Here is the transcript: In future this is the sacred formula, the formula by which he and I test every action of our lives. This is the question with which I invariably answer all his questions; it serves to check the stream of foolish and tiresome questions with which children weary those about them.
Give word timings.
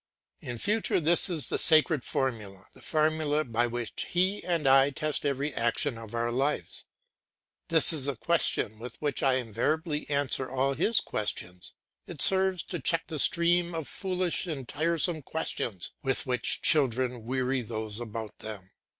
In 0.39 0.57
future 0.57 0.99
this 0.99 1.29
is 1.29 1.49
the 1.49 1.59
sacred 1.59 2.03
formula, 2.03 2.65
the 2.73 2.81
formula 2.81 3.43
by 3.43 3.67
which 3.67 4.07
he 4.09 4.43
and 4.43 4.67
I 4.67 4.89
test 4.89 5.27
every 5.27 5.53
action 5.53 5.95
of 5.95 6.15
our 6.15 6.31
lives. 6.31 6.85
This 7.67 7.93
is 7.93 8.05
the 8.05 8.15
question 8.15 8.79
with 8.79 8.95
which 8.99 9.21
I 9.21 9.35
invariably 9.35 10.09
answer 10.09 10.49
all 10.49 10.73
his 10.73 11.01
questions; 11.01 11.75
it 12.07 12.19
serves 12.19 12.63
to 12.63 12.79
check 12.79 13.03
the 13.05 13.19
stream 13.19 13.75
of 13.75 13.87
foolish 13.87 14.47
and 14.47 14.67
tiresome 14.67 15.21
questions 15.21 15.91
with 16.01 16.25
which 16.25 16.63
children 16.63 17.23
weary 17.25 17.61
those 17.61 17.99
about 17.99 18.39
them. 18.39 18.71